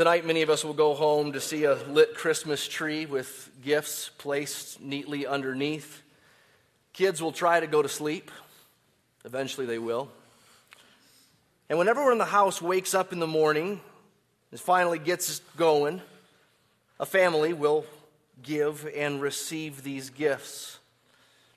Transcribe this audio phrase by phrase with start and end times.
[0.00, 4.08] Tonight, many of us will go home to see a lit Christmas tree with gifts
[4.16, 6.00] placed neatly underneath.
[6.94, 8.30] Kids will try to go to sleep.
[9.26, 10.08] Eventually, they will.
[11.68, 13.78] And when everyone in the house wakes up in the morning
[14.50, 16.00] and finally gets going,
[16.98, 17.84] a family will
[18.42, 20.78] give and receive these gifts.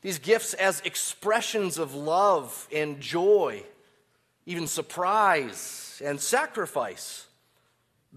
[0.02, 3.64] These gifts as expressions of love and joy,
[4.46, 7.28] even surprise and sacrifice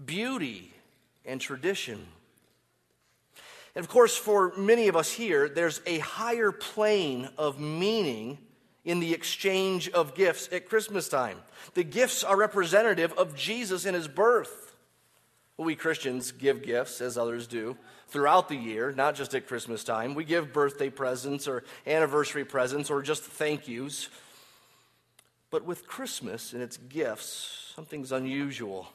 [0.05, 0.73] beauty
[1.25, 2.05] and tradition.
[3.75, 8.39] And of course, for many of us here, there's a higher plane of meaning
[8.83, 11.37] in the exchange of gifts at Christmas time.
[11.73, 14.75] The gifts are representative of Jesus and his birth.
[15.57, 17.77] we Christians give gifts, as others do,
[18.07, 20.15] throughout the year, not just at Christmas time.
[20.15, 24.09] We give birthday presents or anniversary presents or just thank yous.
[25.49, 28.87] But with Christmas and its gifts, something's unusual.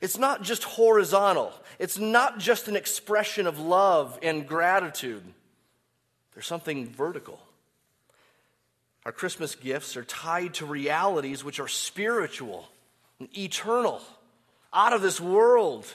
[0.00, 5.22] It's not just horizontal, it's not just an expression of love and gratitude.
[6.34, 7.40] There's something vertical.
[9.04, 12.68] Our Christmas gifts are tied to realities which are spiritual
[13.18, 14.02] and eternal,
[14.72, 15.86] out of this world,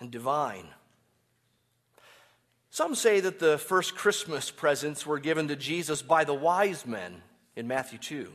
[0.00, 0.66] and divine.
[2.70, 7.22] Some say that the first Christmas presents were given to Jesus by the wise men
[7.56, 8.32] in Matthew 2.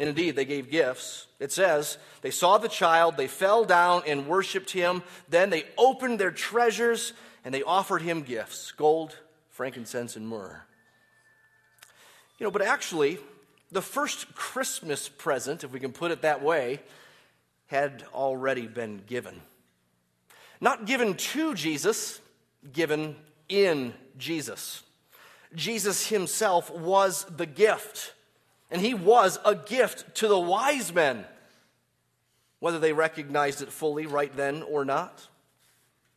[0.00, 1.26] And indeed, they gave gifts.
[1.38, 5.02] It says, they saw the child, they fell down and worshiped him.
[5.28, 7.12] Then they opened their treasures
[7.44, 9.14] and they offered him gifts gold,
[9.50, 10.62] frankincense, and myrrh.
[12.38, 13.18] You know, but actually,
[13.70, 16.80] the first Christmas present, if we can put it that way,
[17.66, 19.38] had already been given.
[20.62, 22.22] Not given to Jesus,
[22.72, 23.16] given
[23.50, 24.82] in Jesus.
[25.54, 28.14] Jesus himself was the gift.
[28.70, 31.24] And he was a gift to the wise men,
[32.60, 35.26] whether they recognized it fully right then or not.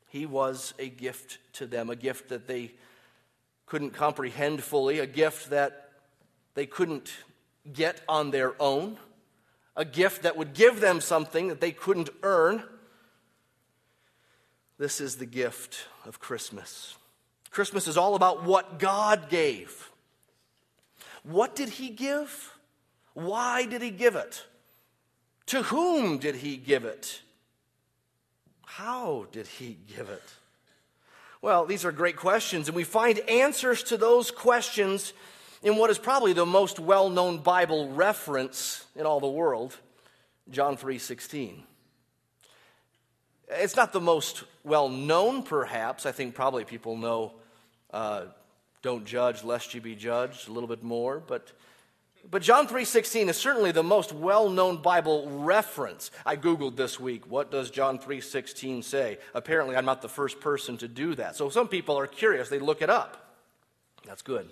[0.09, 2.73] He was a gift to them, a gift that they
[3.65, 5.89] couldn't comprehend fully, a gift that
[6.53, 7.11] they couldn't
[7.71, 8.97] get on their own,
[9.75, 12.61] a gift that would give them something that they couldn't earn.
[14.77, 16.95] This is the gift of Christmas.
[17.49, 19.89] Christmas is all about what God gave.
[21.23, 22.53] What did he give?
[23.13, 24.45] Why did he give it?
[25.47, 27.21] To whom did he give it?
[28.65, 30.23] How did he give it?
[31.41, 35.13] Well, these are great questions, and we find answers to those questions
[35.61, 39.77] in what is probably the most well-known Bible reference in all the world,
[40.49, 41.63] John 3:16.
[43.49, 46.05] It's not the most well-known, perhaps.
[46.05, 47.33] I think probably people know
[47.91, 48.25] uh,
[48.83, 50.47] don't judge lest you be judged.
[50.47, 51.51] A little bit more but
[52.29, 56.11] but john 3.16 is certainly the most well-known bible reference.
[56.25, 59.17] I googled this week what does john 3.16 say?
[59.33, 61.35] Apparently i'm not the first person to do that.
[61.35, 63.35] So some people are curious they look it up.
[64.05, 64.49] That's good.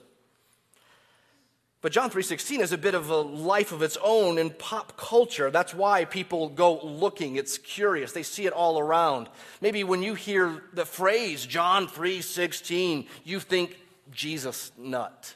[1.81, 5.51] But john 3.16 is a bit of a life of its own in pop culture.
[5.51, 7.35] That's why people go looking.
[7.35, 8.13] It's curious.
[8.13, 9.27] They see it all around.
[9.59, 13.77] Maybe when you hear the phrase john 3.16 you think
[14.09, 15.35] Jesus nut.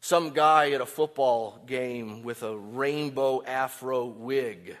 [0.00, 4.76] Some guy at a football game with a rainbow afro wig.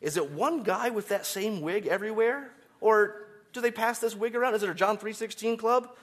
[0.00, 2.50] Is it one guy with that same wig everywhere?
[2.80, 4.54] Or do they pass this wig around?
[4.54, 5.94] Is it a John 316 club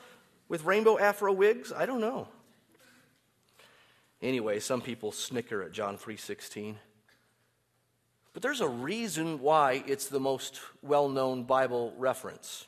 [0.49, 1.71] with rainbow afro wigs?
[1.71, 2.27] I don't know.
[4.21, 6.79] Anyway, some people snicker at John 3:16.
[8.33, 12.67] But there's a reason why it's the most well-known Bible reference.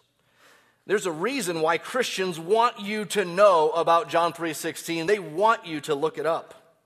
[0.90, 5.06] There's a reason why Christians want you to know about John 3:16.
[5.06, 6.80] They want you to look it up.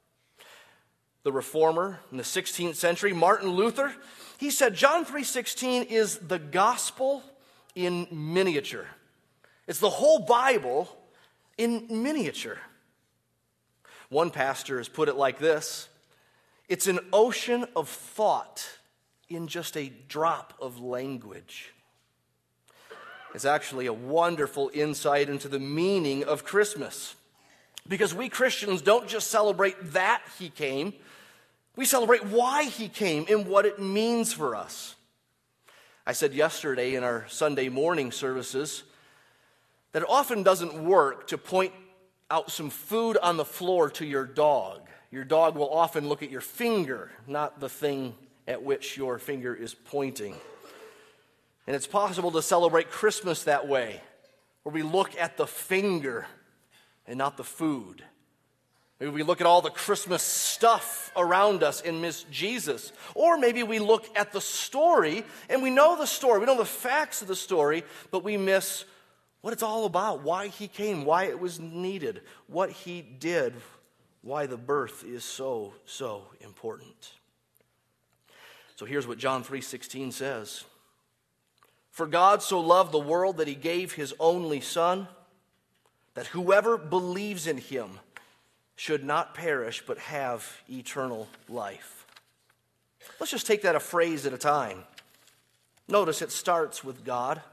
[1.24, 3.96] The reformer in the 16th century, Martin Luther,
[4.38, 7.24] he said John 3:16 is the gospel
[7.76, 8.90] in miniature.
[9.68, 10.90] It's the whole Bible
[11.58, 12.60] in miniature.
[14.10, 15.88] One pastor has put it like this
[16.68, 18.80] It's an ocean of thought
[19.30, 21.74] in just a drop of language.
[23.34, 27.16] It's actually a wonderful insight into the meaning of Christmas.
[27.88, 30.94] Because we Christians don't just celebrate that he came,
[31.76, 34.96] we celebrate why he came and what it means for us.
[36.06, 38.84] I said yesterday in our Sunday morning services
[39.94, 41.74] that it often doesn't work to point
[42.30, 44.82] out some food on the floor to your dog.
[45.12, 48.16] Your dog will often look at your finger, not the thing
[48.48, 50.36] at which your finger is pointing.
[51.66, 54.02] And it's possible to celebrate Christmas that way,
[54.64, 56.26] where we look at the finger
[57.08, 58.04] and not the food.
[59.00, 62.94] Maybe we look at all the Christmas stuff around us and miss Jesus.
[63.16, 66.66] Or maybe we look at the story and we know the story, we know the
[66.66, 68.86] facts of the story, but we miss
[69.42, 73.54] what it's all about, why he came, why it was needed, what he did,
[74.22, 77.12] why the birth is so, so important.
[78.78, 80.64] So here's what John 3:16 says.
[81.94, 85.08] For God so loved the world that he gave his only son
[86.16, 88.00] that whoever believes in him
[88.76, 92.08] should not perish but have eternal life.
[93.20, 94.84] Let's just take that a phrase at a time.
[95.88, 97.44] Notice it starts with God.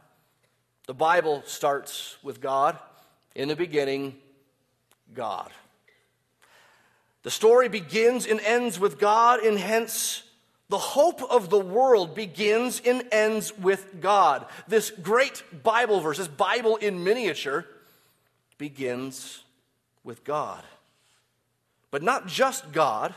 [0.87, 2.79] The Bible starts with God.
[3.35, 4.17] In the beginning,
[5.13, 5.51] God.
[7.25, 10.23] The story begins and ends with God, and hence
[10.71, 14.47] the hope of the world begins and ends with God.
[14.69, 17.67] This great Bible verse, this Bible in miniature,
[18.57, 19.43] begins
[20.05, 20.63] with God.
[21.91, 23.13] But not just God.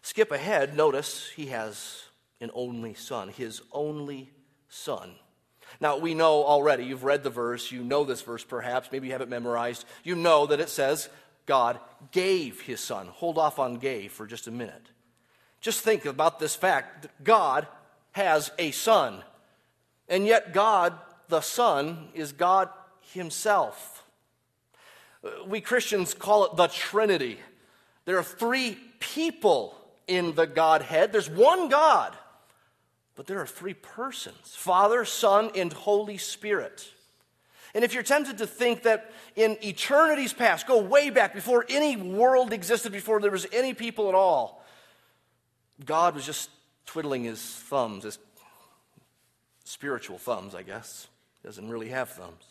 [0.00, 2.04] Skip ahead, notice he has
[2.40, 4.30] an only son, his only
[4.70, 5.10] son.
[5.78, 9.12] Now, we know already, you've read the verse, you know this verse perhaps, maybe you
[9.12, 9.84] have it memorized.
[10.04, 11.10] You know that it says
[11.44, 11.78] God
[12.12, 13.08] gave his son.
[13.08, 14.86] Hold off on gave for just a minute.
[15.60, 17.66] Just think about this fact that God
[18.12, 19.22] has a son,
[20.08, 20.94] and yet God,
[21.28, 22.68] the Son, is God
[23.12, 24.04] himself.
[25.46, 27.38] We Christians call it the Trinity.
[28.04, 29.74] There are three people
[30.06, 32.16] in the Godhead, there's one God,
[33.14, 36.90] but there are three persons Father, Son, and Holy Spirit.
[37.74, 41.96] And if you're tempted to think that in eternity's past, go way back before any
[41.96, 44.57] world existed, before there was any people at all,
[45.84, 46.50] God was just
[46.86, 48.18] twiddling his thumbs, his
[49.64, 51.06] spiritual thumbs, I guess.
[51.40, 52.44] He doesn't really have thumbs.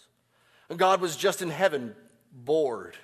[0.70, 1.96] And God was just in heaven,
[2.32, 2.98] bored,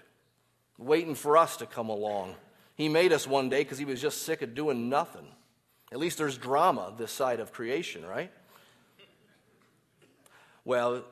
[0.77, 2.35] waiting for us to come along.
[2.75, 5.25] He made us one day because he was just sick of doing nothing.
[5.91, 8.31] At least there's drama this side of creation, right?
[10.65, 11.03] Well,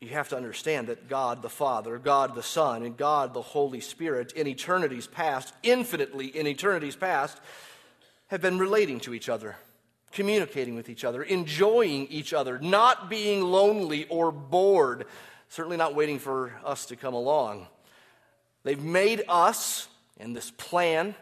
[0.00, 3.80] you have to understand that God the Father, God the Son, and God the Holy
[3.80, 7.38] Spirit in eternities past, infinitely in eternities past,
[8.26, 9.56] have been relating to each other,
[10.12, 15.06] communicating with each other, enjoying each other, not being lonely or bored,
[15.48, 17.66] certainly not waiting for us to come along.
[18.64, 19.88] They've made us
[20.18, 21.14] and this plan,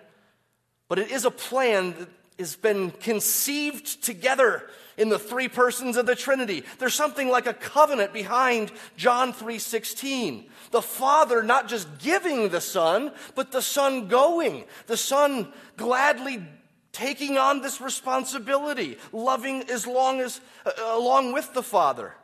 [0.88, 6.06] but it is a plan that has been conceived together in the three persons of
[6.06, 6.64] the Trinity.
[6.79, 10.50] There's something like a covenant behind John 3:16.
[10.70, 14.64] The Father not just giving the Son, but the Son going.
[14.87, 16.46] The Son gladly
[16.93, 22.14] taking on this responsibility, loving as long as uh, along with the Father.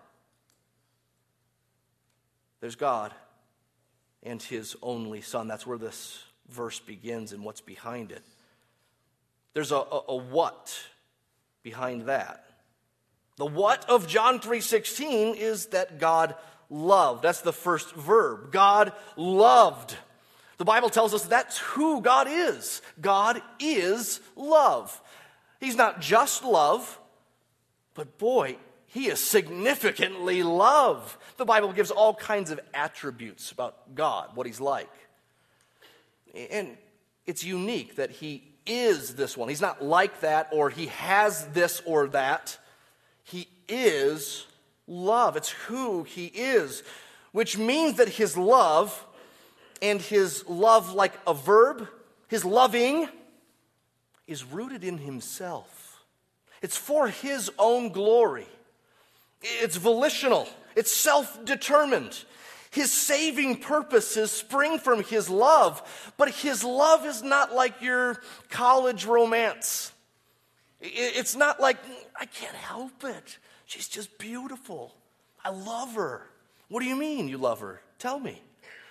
[2.60, 3.12] There's God
[4.22, 5.48] and his only son.
[5.48, 8.22] That's where this verse begins and what's behind it.
[9.54, 10.78] There's a, a, a what
[11.62, 12.44] behind that.
[13.40, 16.34] The what of John 3:16 is that God
[16.68, 17.22] loved.
[17.22, 18.52] That's the first verb.
[18.52, 19.96] God loved.
[20.58, 22.82] The Bible tells us that's who God is.
[23.00, 25.00] God is love.
[25.58, 27.00] He's not just love,
[27.94, 28.58] but boy,
[28.88, 31.16] he is significantly love.
[31.38, 34.92] The Bible gives all kinds of attributes about God, what he's like.
[36.34, 36.76] And
[37.24, 39.48] it's unique that he is this one.
[39.48, 42.58] He's not like that or he has this or that.
[43.30, 44.46] He is
[44.88, 45.36] love.
[45.36, 46.82] It's who he is,
[47.32, 49.06] which means that his love
[49.80, 51.88] and his love, like a verb,
[52.28, 53.08] his loving,
[54.26, 56.02] is rooted in himself.
[56.60, 58.46] It's for his own glory.
[59.42, 62.24] It's volitional, it's self determined.
[62.72, 69.06] His saving purposes spring from his love, but his love is not like your college
[69.06, 69.92] romance.
[70.80, 71.76] It's not like,
[72.18, 73.38] I can't help it.
[73.66, 74.94] She's just beautiful.
[75.44, 76.26] I love her.
[76.68, 77.80] What do you mean you love her?
[77.98, 78.42] Tell me.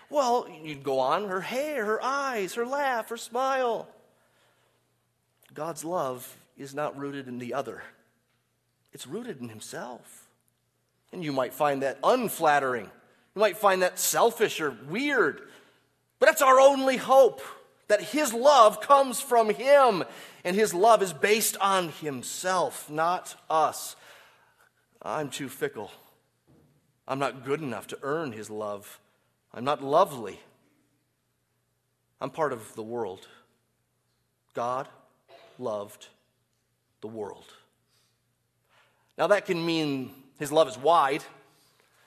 [0.10, 3.88] Well, you'd go on her hair, her eyes, her laugh, her smile.
[5.54, 7.84] God's love is not rooted in the other,
[8.94, 10.28] it's rooted in Himself.
[11.12, 12.86] And you might find that unflattering.
[13.36, 15.42] You might find that selfish or weird.
[16.20, 17.42] But that's our only hope
[17.90, 20.06] that His love comes from Him,
[20.46, 23.96] and His love is based on Himself, not us.
[25.02, 25.92] I'm too fickle.
[27.08, 29.00] I'm not good enough to earn His love.
[29.54, 30.40] I'm not lovely.
[32.22, 33.28] I'm part of the world.
[34.54, 34.88] God
[35.58, 36.08] loved
[37.02, 37.46] the world.
[39.18, 41.24] Now, that can mean His love is wide,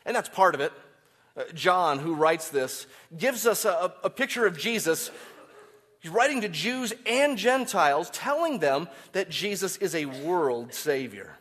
[0.07, 0.73] and that's part of it.
[1.37, 2.87] Uh, John, who writes this,
[3.17, 5.11] gives us a, a picture of Jesus.
[6.03, 11.37] He's writing to Jews and Gentiles, telling them that Jesus is a world Savior.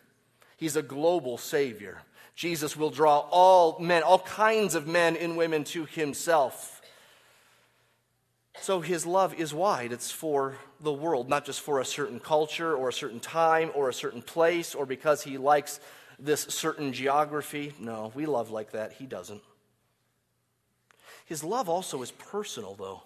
[0.56, 2.02] He's a global Savior.
[2.36, 6.80] Jesus will draw all men, all kinds of men and women to Himself.
[8.60, 9.90] So His love is wide.
[9.90, 13.88] It's for the world, not just for a certain culture or a certain time or
[13.88, 15.80] a certain place or because He likes
[16.20, 17.72] this certain geography.
[17.80, 18.92] No, we love like that.
[18.92, 19.42] He doesn't.
[21.24, 23.02] His love also is personal, though.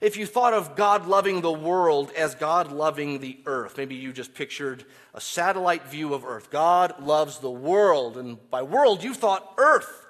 [0.00, 4.12] If you thought of God loving the world as God loving the earth, maybe you
[4.12, 6.50] just pictured a satellite view of earth.
[6.50, 10.06] God loves the world, and by world you thought earth.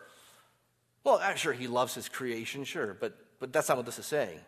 [1.05, 4.41] Well, sure he loves his creation, sure, but, but that's not what this is saying.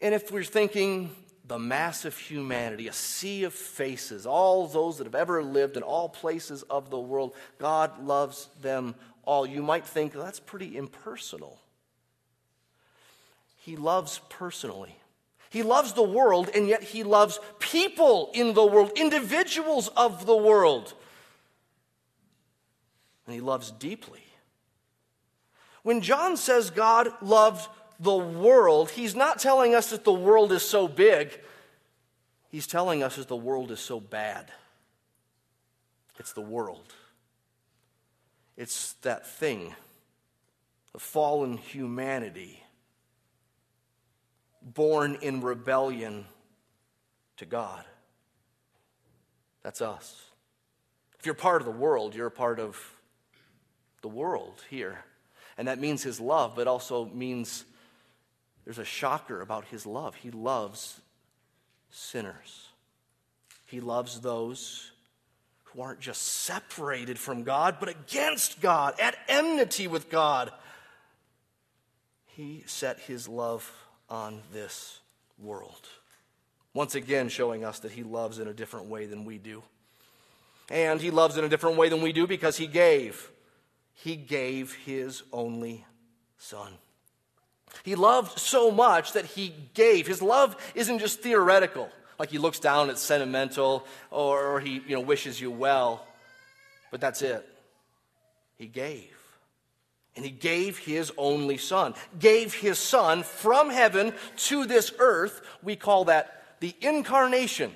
[0.00, 1.14] And if we're thinking
[1.46, 5.82] the mass of humanity, a sea of faces, all those that have ever lived in
[5.82, 9.46] all places of the world, God loves them all.
[9.46, 11.58] You might think that's pretty impersonal.
[13.64, 14.94] He loves personally.
[15.48, 20.36] He loves the world, and yet he loves people in the world, individuals of the
[20.36, 20.92] world.
[23.24, 24.20] And he loves deeply.
[25.82, 27.66] When John says God loved
[27.98, 31.40] the world, he's not telling us that the world is so big.
[32.50, 34.52] He's telling us that the world is so bad.
[36.18, 36.92] It's the world.
[38.58, 39.74] It's that thing,
[40.92, 42.63] the fallen humanity,
[44.64, 46.24] born in rebellion
[47.36, 47.84] to God.
[49.62, 50.22] That's us.
[51.18, 52.78] If you're part of the world, you're a part of
[54.02, 55.04] the world here.
[55.56, 57.64] And that means his love, but also means
[58.64, 60.14] there's a shocker about his love.
[60.16, 61.00] He loves
[61.90, 62.68] sinners,
[63.66, 64.90] he loves those
[65.64, 70.52] who aren't just separated from God, but against God, at enmity with God.
[72.26, 73.72] He set his love
[74.08, 75.00] on this
[75.38, 75.88] world.
[76.72, 79.62] Once again, showing us that he loves in a different way than we do.
[80.70, 83.30] And he loves in a different way than we do because he gave.
[83.92, 85.84] He gave his only
[86.38, 86.72] son.
[87.82, 90.06] He loved so much that he gave.
[90.06, 95.00] His love isn't just theoretical, like he looks down, it's sentimental, or he you know,
[95.00, 96.06] wishes you well,
[96.90, 97.48] but that's it.
[98.56, 99.10] He gave.
[100.16, 105.42] And he gave his only son, gave his son from heaven to this earth.
[105.62, 107.74] We call that the incarnation,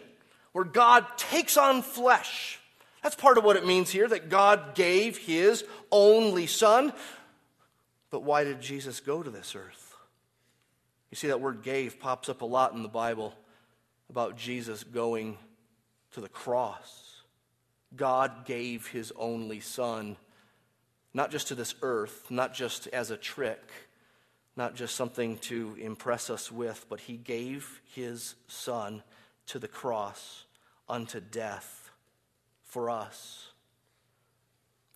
[0.52, 2.60] where God takes on flesh.
[3.02, 6.92] That's part of what it means here that God gave his only son.
[8.10, 9.96] But why did Jesus go to this earth?
[11.10, 13.34] You see, that word gave pops up a lot in the Bible
[14.10, 15.38] about Jesus going
[16.12, 17.22] to the cross.
[17.96, 20.16] God gave his only son,
[21.18, 23.72] not just to this earth, not just as a trick,
[24.54, 29.02] not just something to impress us with, but he gave his son
[29.46, 30.44] to the cross
[30.88, 31.90] unto death
[32.62, 33.48] for us.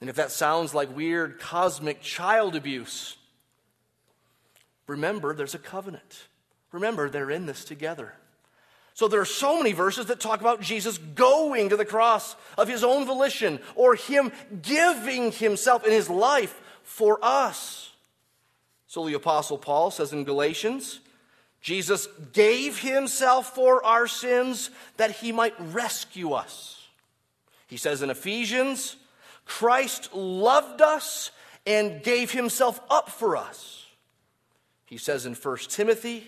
[0.00, 3.16] And if that sounds like weird cosmic child abuse,
[4.86, 6.28] remember there's a covenant.
[6.70, 8.14] Remember, they're in this together.
[8.94, 12.68] So there are so many verses that talk about Jesus going to the cross of
[12.68, 17.92] his own volition or him giving himself in his life for us.
[18.86, 21.00] So the Apostle Paul says in Galatians,
[21.62, 26.86] Jesus gave himself for our sins that he might rescue us.
[27.68, 28.96] He says in Ephesians,
[29.46, 31.30] Christ loved us
[31.66, 33.86] and gave himself up for us.
[34.84, 36.26] He says in 1 Timothy,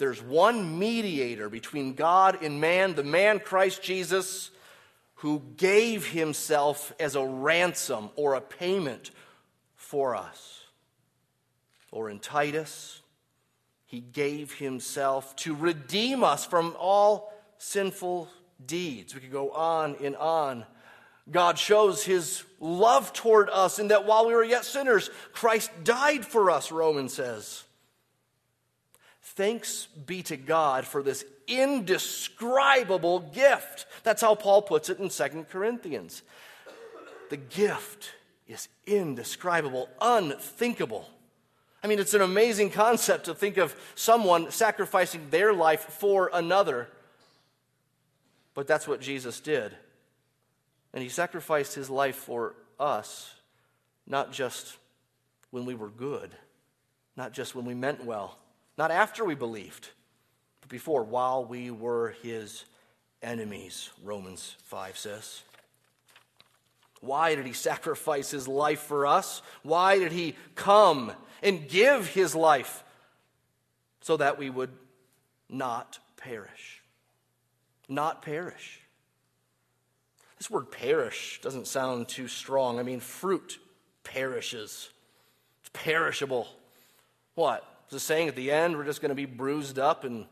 [0.00, 4.50] there's one mediator between God and man, the man Christ Jesus,
[5.16, 9.10] who gave himself as a ransom or a payment
[9.76, 10.62] for us.
[11.92, 13.02] Or in Titus,
[13.84, 18.28] he gave himself to redeem us from all sinful
[18.64, 19.14] deeds.
[19.14, 20.64] We could go on and on.
[21.30, 26.24] God shows his love toward us in that while we were yet sinners, Christ died
[26.24, 27.64] for us, Romans says.
[29.34, 33.86] Thanks be to God for this indescribable gift.
[34.02, 36.22] That's how Paul puts it in Second Corinthians.
[37.28, 38.10] The gift
[38.48, 41.08] is indescribable, unthinkable.
[41.82, 46.88] I mean, it's an amazing concept to think of someone sacrificing their life for another.
[48.54, 49.76] But that's what Jesus did.
[50.92, 53.32] And he sacrificed his life for us,
[54.08, 54.76] not just
[55.52, 56.34] when we were good,
[57.16, 58.36] not just when we meant well,
[58.80, 59.90] not after we believed,
[60.62, 62.64] but before, while we were his
[63.20, 65.42] enemies, Romans 5 says.
[67.02, 69.42] Why did he sacrifice his life for us?
[69.62, 72.82] Why did he come and give his life
[74.00, 74.70] so that we would
[75.50, 76.80] not perish?
[77.86, 78.80] Not perish.
[80.38, 82.78] This word perish doesn't sound too strong.
[82.78, 83.58] I mean, fruit
[84.04, 84.88] perishes,
[85.60, 86.48] it's perishable.
[87.34, 87.62] What?
[87.90, 90.26] Is it saying at the end we're just going to be bruised up and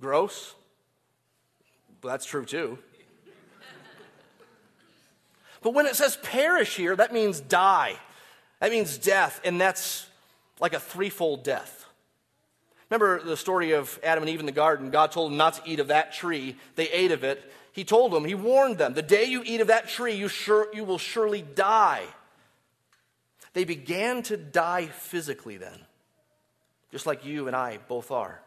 [0.00, 0.54] gross?
[2.02, 2.78] Well, that's true too.
[5.62, 7.94] But when it says perish here, that means die.
[8.60, 10.06] That means death, and that's
[10.58, 11.86] like a threefold death.
[12.88, 14.90] Remember the story of Adam and Eve in the garden?
[14.90, 16.56] God told them not to eat of that tree.
[16.74, 17.52] They ate of it.
[17.72, 20.66] He told them, He warned them, the day you eat of that tree, you, sure,
[20.74, 22.02] you will surely die.
[23.52, 25.78] They began to die physically then,
[26.90, 28.40] just like you and I both are.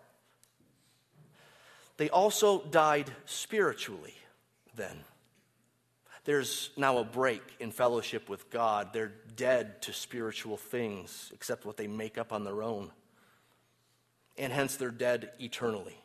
[1.97, 4.15] They also died spiritually
[4.75, 4.97] then.
[6.25, 8.93] There's now a break in fellowship with God.
[8.93, 12.91] They're dead to spiritual things, except what they make up on their own.
[14.38, 15.97] And hence they're dead eternally.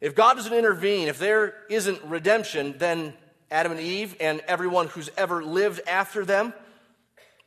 [0.00, 3.14] If God doesn't intervene, if there isn't redemption, then
[3.50, 6.54] Adam and Eve and everyone who's ever lived after them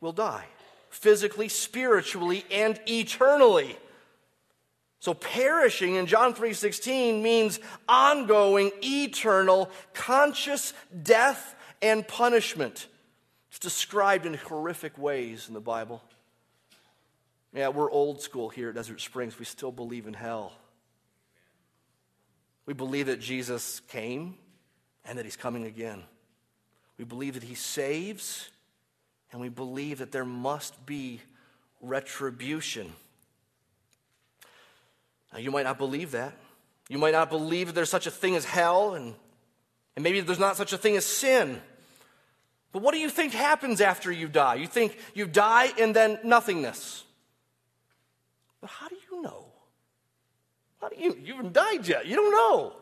[0.00, 0.44] will die
[0.94, 3.76] physically, spiritually, and eternally.
[5.00, 7.58] So perishing in John 3:16 means
[7.88, 10.72] ongoing, eternal, conscious
[11.02, 12.86] death and punishment.
[13.50, 16.02] It's described in horrific ways in the Bible.
[17.52, 19.38] Yeah, we're old school here at Desert Springs.
[19.38, 20.52] We still believe in hell.
[22.66, 24.38] We believe that Jesus came
[25.04, 26.04] and that he's coming again.
[26.98, 28.48] We believe that he saves
[29.34, 31.20] and we believe that there must be
[31.80, 32.92] retribution.
[35.32, 36.34] Now, you might not believe that.
[36.88, 39.12] You might not believe that there's such a thing as hell, and,
[39.96, 41.60] and maybe there's not such a thing as sin.
[42.70, 44.54] But what do you think happens after you die?
[44.54, 47.02] You think you die and then nothingness.
[48.60, 49.46] But how do you know?
[50.80, 52.06] How do you, you haven't died yet.
[52.06, 52.72] You don't know.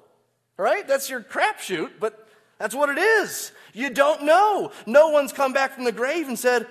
[0.59, 0.87] Right?
[0.87, 2.29] That's your crapshoot, but
[2.63, 3.51] that's what it is.
[3.73, 4.71] You don't know.
[4.87, 6.69] No one's come back from the grave and said,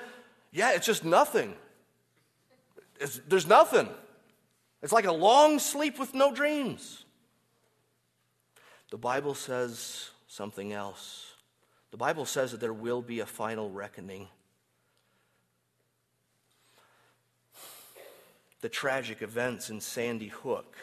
[0.54, 1.54] Yeah, it's just nothing.
[3.02, 3.90] It's, there's nothing.
[4.82, 7.04] It's like a long sleep with no dreams.
[8.90, 11.34] The Bible says something else.
[11.92, 14.30] The Bible says that there will be a final reckoning.
[18.62, 20.74] The tragic events in Sandy Hook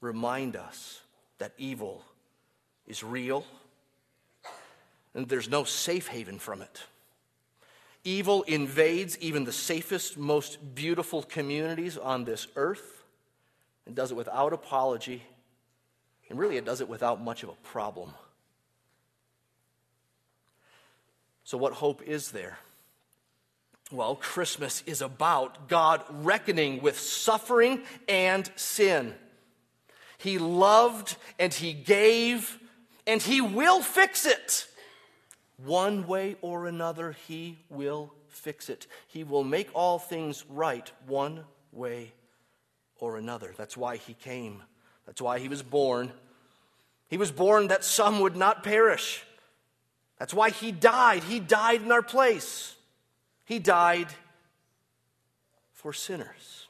[0.00, 1.00] remind us
[1.38, 2.04] that evil
[2.86, 3.44] is real
[5.14, 6.82] and there's no safe haven from it.
[8.04, 13.04] Evil invades even the safest, most beautiful communities on this earth
[13.86, 15.22] and does it without apology.
[16.28, 18.12] And really, it does it without much of a problem.
[21.44, 22.58] So, what hope is there?
[23.92, 29.14] Well, Christmas is about God reckoning with suffering and sin.
[30.16, 32.58] He loved and He gave,
[33.06, 34.66] and He will fix it.
[35.64, 38.86] One way or another, He will fix it.
[39.08, 42.12] He will make all things right one way
[42.98, 43.54] or another.
[43.56, 44.62] That's why He came,
[45.06, 46.12] that's why He was born.
[47.08, 49.24] He was born that some would not perish.
[50.18, 51.22] That's why He died.
[51.22, 52.74] He died in our place.
[53.44, 54.08] He died
[55.72, 56.66] for sinners.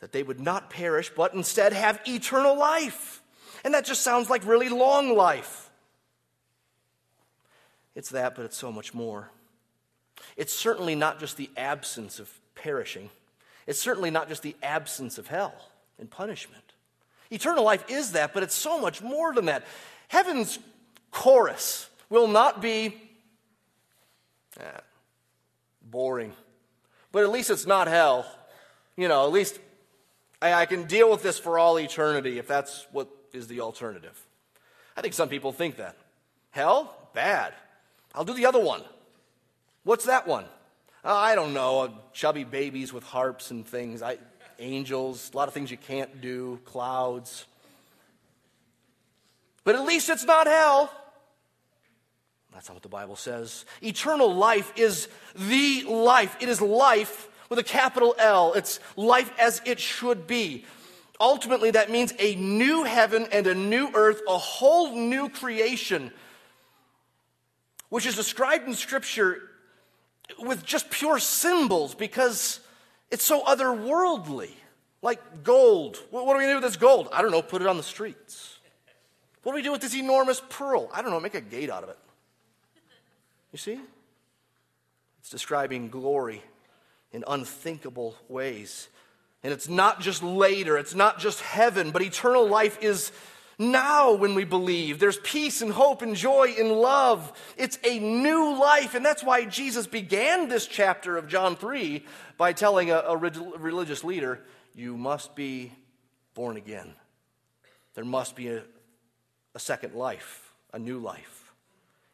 [0.00, 3.22] That they would not perish, but instead have eternal life.
[3.64, 5.65] And that just sounds like really long life.
[7.96, 9.30] It's that, but it's so much more.
[10.36, 13.10] It's certainly not just the absence of perishing,
[13.66, 15.54] it's certainly not just the absence of hell
[15.98, 16.62] and punishment.
[17.32, 19.64] Eternal life is that, but it's so much more than that.
[20.06, 20.60] Heaven's
[21.10, 22.94] chorus will not be
[24.60, 24.80] eh,
[25.82, 26.32] boring,
[27.10, 28.24] but at least it's not hell.
[28.96, 29.58] You know, at least
[30.40, 34.24] I, I can deal with this for all eternity if that's what is the alternative.
[34.96, 35.96] I think some people think that.
[36.50, 37.10] Hell?
[37.12, 37.52] Bad.
[38.16, 38.82] I'll do the other one.
[39.84, 40.46] What's that one?
[41.04, 41.80] Uh, I don't know.
[41.80, 44.02] Uh, chubby babies with harps and things.
[44.02, 44.18] I,
[44.58, 47.44] angels, a lot of things you can't do, clouds.
[49.64, 50.90] But at least it's not hell.
[52.54, 53.66] That's not what the Bible says.
[53.82, 56.36] Eternal life is the life.
[56.40, 58.54] It is life with a capital L.
[58.54, 60.64] It's life as it should be.
[61.20, 66.12] Ultimately, that means a new heaven and a new earth, a whole new creation
[67.88, 69.42] which is described in Scripture
[70.38, 72.60] with just pure symbols because
[73.10, 74.50] it's so otherworldly.
[75.02, 75.98] Like gold.
[76.10, 77.08] What do we do with this gold?
[77.12, 78.58] I don't know, put it on the streets.
[79.42, 80.90] What do we do with this enormous pearl?
[80.92, 81.98] I don't know, make a gate out of it.
[83.52, 83.80] You see?
[85.20, 86.42] It's describing glory
[87.12, 88.88] in unthinkable ways.
[89.44, 93.12] And it's not just later, it's not just heaven, but eternal life is
[93.58, 94.98] now when we believe.
[94.98, 97.32] There's peace and hope and joy and love.
[97.56, 98.94] It's a new life.
[98.94, 102.04] And that's why Jesus began this chapter of John 3
[102.36, 104.40] by telling a, a religious leader,
[104.74, 105.72] You must be
[106.34, 106.92] born again.
[107.94, 108.62] There must be a,
[109.54, 111.52] a second life, a new life.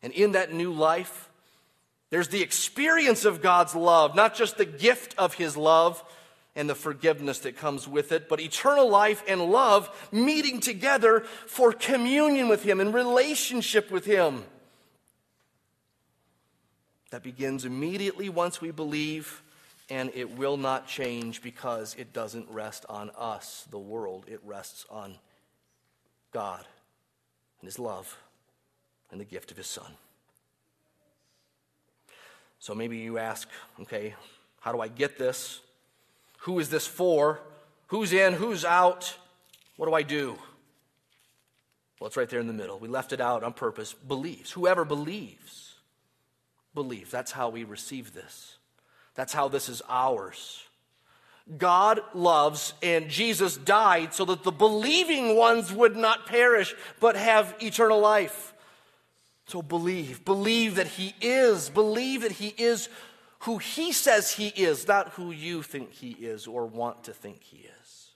[0.02, 1.28] And in that new life,
[2.10, 6.02] there's the experience of God's love, not just the gift of His love
[6.54, 11.72] and the forgiveness that comes with it, but eternal life and love meeting together for
[11.72, 14.44] communion with Him and relationship with Him.
[17.10, 19.42] That begins immediately once we believe,
[19.88, 24.24] and it will not change because it doesn't rest on us, the world.
[24.28, 25.16] It rests on
[26.32, 26.64] God
[27.60, 28.18] and His love
[29.10, 29.90] and the gift of His Son.
[32.58, 33.48] So maybe you ask,
[33.80, 34.14] okay,
[34.60, 35.60] how do I get this?
[36.42, 37.40] Who is this for?
[37.88, 38.32] Who's in?
[38.32, 39.16] Who's out?
[39.76, 40.38] What do I do?
[42.00, 42.78] Well, it's right there in the middle.
[42.78, 43.92] We left it out on purpose.
[43.92, 44.50] Believes.
[44.50, 45.74] Whoever believes,
[46.74, 47.12] believes.
[47.12, 48.56] That's how we receive this.
[49.14, 50.64] That's how this is ours.
[51.58, 57.54] God loves, and Jesus died so that the believing ones would not perish, but have
[57.60, 58.52] eternal life.
[59.46, 60.24] So believe.
[60.24, 61.68] Believe that He is.
[61.68, 62.88] Believe that He is
[63.42, 67.42] who he says he is, not who you think he is or want to think
[67.42, 68.10] he is.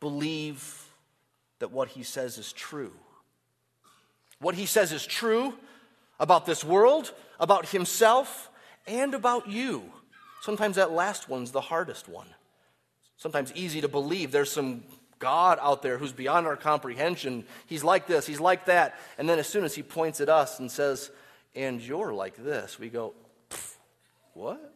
[0.00, 0.88] Believe
[1.60, 2.92] that what he says is true.
[4.40, 5.54] What he says is true
[6.18, 8.50] about this world, about himself,
[8.86, 9.84] and about you.
[10.42, 12.26] Sometimes that last one's the hardest one.
[13.16, 14.32] Sometimes easy to believe.
[14.32, 14.82] There's some
[15.20, 17.44] God out there who's beyond our comprehension.
[17.66, 18.98] He's like this, he's like that.
[19.18, 21.12] And then as soon as he points at us and says,
[21.54, 23.14] and you're like this, we go,
[24.34, 24.74] what?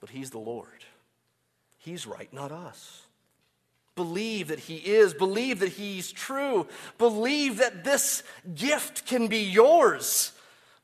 [0.00, 0.84] But He's the Lord.
[1.78, 3.02] He's right, not us.
[3.96, 5.12] Believe that He is.
[5.14, 6.66] Believe that He's true.
[6.98, 8.22] Believe that this
[8.54, 10.32] gift can be yours.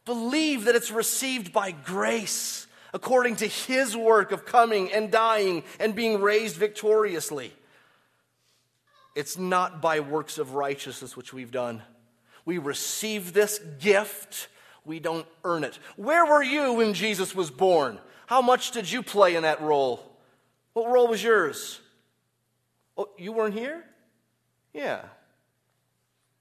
[0.05, 5.95] Believe that it's received by grace according to His work of coming and dying and
[5.95, 7.53] being raised victoriously.
[9.15, 11.83] It's not by works of righteousness which we've done.
[12.45, 14.49] We receive this gift
[14.87, 15.79] we don't earn it.
[15.97, 17.99] Where were you when Jesus was born?
[18.27, 20.03] How much did you play in that role?
[20.73, 21.81] What role was yours?
[22.97, 23.85] Oh, you weren't here?
[24.73, 25.03] Yeah.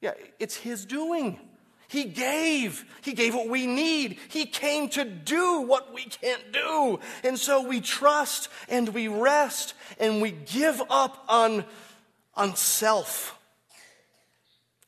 [0.01, 1.39] Yeah, it's His doing.
[1.87, 2.85] He gave.
[3.01, 4.19] He gave what we need.
[4.29, 6.99] He came to do what we can't do.
[7.23, 11.63] And so we trust and we rest and we give up on,
[12.35, 13.34] on self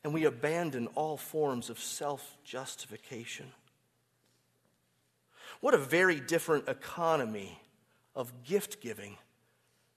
[0.04, 3.46] and we abandon all forms of self justification.
[5.60, 7.60] What a very different economy
[8.14, 9.16] of gift giving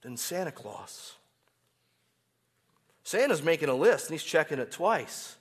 [0.02, 1.14] than Santa Claus.
[3.04, 5.36] Santa's making a list and he's checking it twice.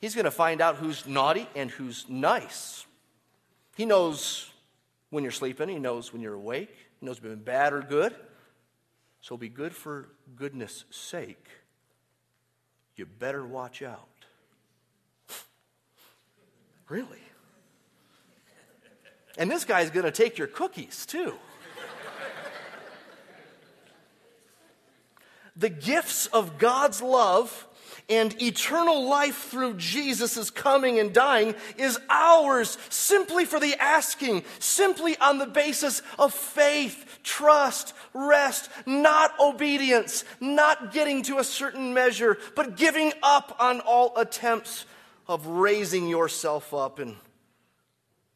[0.00, 2.86] He's going to find out who's naughty and who's nice.
[3.76, 4.50] He knows
[5.10, 8.14] when you're sleeping, he knows when you're awake, he knows you've been bad or good.
[9.20, 11.48] So be good for goodness sake
[13.00, 14.06] you better watch out.
[16.90, 17.16] really?
[19.38, 21.32] And this guy's going to take your cookies too.
[25.56, 27.66] the gifts of God's love
[28.10, 35.16] and eternal life through Jesus' coming and dying is ours simply for the asking, simply
[35.18, 42.36] on the basis of faith, trust, rest, not obedience, not getting to a certain measure,
[42.56, 44.86] but giving up on all attempts
[45.28, 47.14] of raising yourself up and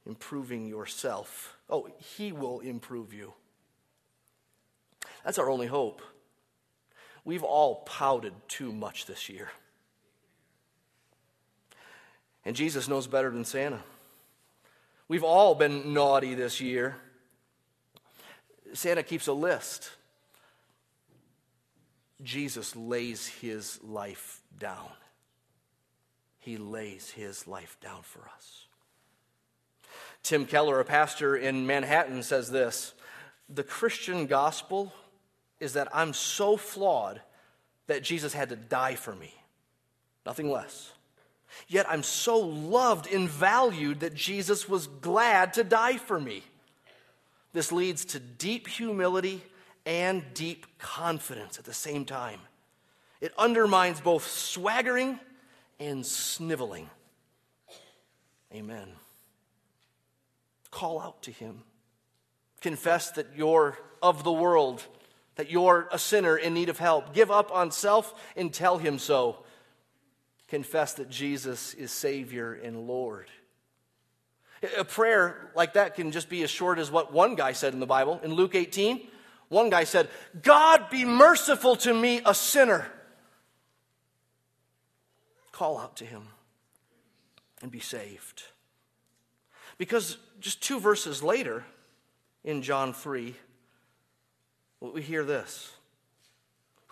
[0.06, 1.56] improving yourself.
[1.68, 3.32] Oh, He will improve you.
[5.24, 6.00] That's our only hope.
[7.24, 9.48] We've all pouted too much this year.
[12.44, 13.80] And Jesus knows better than Santa.
[15.08, 16.96] We've all been naughty this year.
[18.72, 19.90] Santa keeps a list.
[22.22, 24.90] Jesus lays his life down.
[26.38, 28.66] He lays his life down for us.
[30.22, 32.94] Tim Keller, a pastor in Manhattan, says this
[33.48, 34.92] The Christian gospel
[35.60, 37.20] is that I'm so flawed
[37.86, 39.34] that Jesus had to die for me,
[40.24, 40.92] nothing less.
[41.68, 46.42] Yet I'm so loved and valued that Jesus was glad to die for me.
[47.52, 49.42] This leads to deep humility
[49.86, 52.40] and deep confidence at the same time.
[53.20, 55.18] It undermines both swaggering
[55.78, 56.90] and sniveling.
[58.52, 58.88] Amen.
[60.70, 61.62] Call out to him.
[62.60, 64.82] Confess that you're of the world,
[65.36, 67.14] that you're a sinner in need of help.
[67.14, 69.44] Give up on self and tell him so.
[70.54, 73.26] Confess that Jesus is Savior and Lord.
[74.78, 77.80] A prayer like that can just be as short as what one guy said in
[77.80, 78.20] the Bible.
[78.22, 79.00] In Luke 18,
[79.48, 80.08] one guy said,
[80.44, 82.86] God be merciful to me, a sinner.
[85.50, 86.22] Call out to him
[87.60, 88.44] and be saved.
[89.76, 91.64] Because just two verses later,
[92.44, 93.34] in John 3,
[94.78, 95.72] we hear this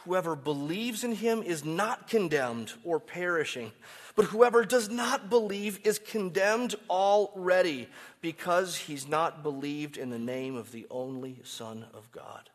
[0.04, 3.72] Whoever believes in him is not condemned or perishing,
[4.16, 7.88] but whoever does not believe is condemned already
[8.20, 12.50] because he's not believed in the name of the only Son of God.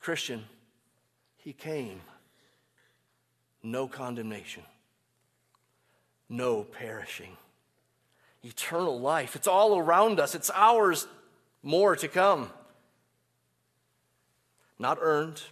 [0.00, 0.44] Christian,
[1.36, 2.00] he came.
[3.62, 4.62] No condemnation,
[6.28, 7.36] no perishing
[8.46, 9.34] eternal life.
[9.36, 11.06] It's all around us, it's ours
[11.62, 12.50] more to come.
[14.78, 15.42] Not earned,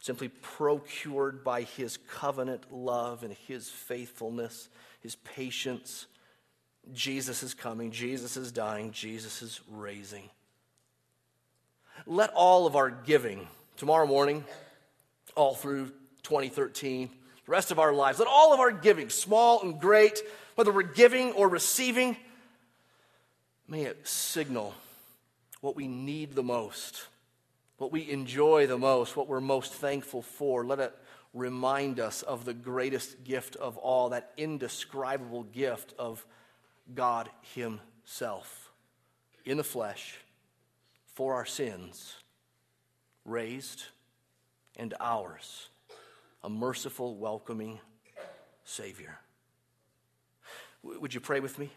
[0.00, 4.68] simply procured by his covenant love and his faithfulness,
[5.00, 6.06] his patience.
[6.92, 10.28] Jesus is coming, Jesus is dying, Jesus is raising.
[12.06, 14.44] Let all of our giving tomorrow morning,
[15.36, 17.10] all through 2013,
[17.44, 20.20] the rest of our lives, let all of our giving, small and great,
[20.54, 22.16] whether we're giving or receiving,
[23.68, 24.74] may it signal
[25.60, 27.06] what we need the most,
[27.80, 30.66] what we enjoy the most, what we're most thankful for.
[30.66, 30.94] Let it
[31.32, 36.26] remind us of the greatest gift of all, that indescribable gift of
[36.94, 38.70] God Himself
[39.46, 40.18] in the flesh
[41.14, 42.16] for our sins,
[43.24, 43.84] raised
[44.76, 45.70] and ours,
[46.44, 47.80] a merciful, welcoming
[48.62, 49.18] Savior.
[50.82, 51.70] Would you pray with me?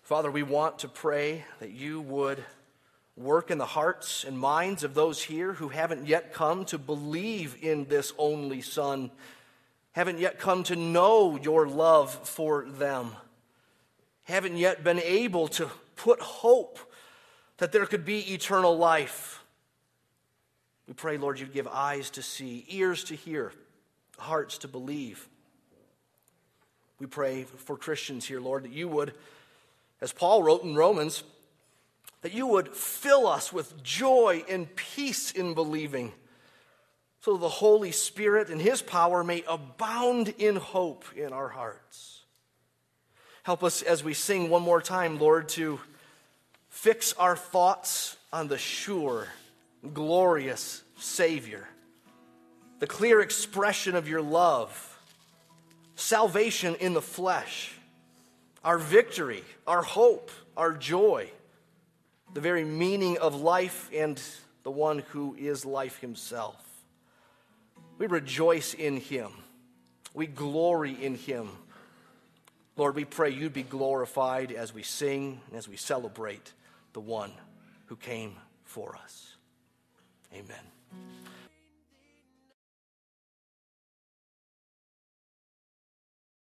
[0.00, 2.42] Father, we want to pray that you would
[3.16, 7.56] work in the hearts and minds of those here who haven't yet come to believe
[7.60, 9.10] in this only Son,
[9.92, 13.10] haven't yet come to know your love for them,
[14.24, 16.78] haven't yet been able to put hope
[17.58, 19.44] that there could be eternal life.
[20.88, 23.52] We pray, Lord, you'd give eyes to see, ears to hear,
[24.18, 25.28] hearts to believe.
[26.98, 29.12] We pray for Christians here, Lord, that you would,
[30.00, 31.22] as Paul wrote in Romans,
[32.22, 36.12] that you would fill us with joy and peace in believing,
[37.20, 42.22] so the Holy Spirit and His power may abound in hope in our hearts.
[43.42, 45.80] Help us as we sing one more time, Lord, to
[46.70, 49.28] fix our thoughts on the sure,
[49.92, 51.68] glorious Savior,
[52.78, 54.88] the clear expression of your love
[55.94, 57.72] salvation in the flesh,
[58.64, 61.30] our victory, our hope, our joy,
[62.34, 64.20] the very meaning of life, and
[64.62, 66.56] the one who is life himself.
[67.98, 69.30] We rejoice in him,
[70.14, 71.50] we glory in him.
[72.76, 76.52] Lord, we pray you'd be glorified as we sing and as we celebrate
[76.94, 77.32] the one
[77.86, 79.36] who came for us.
[80.32, 80.71] Amen.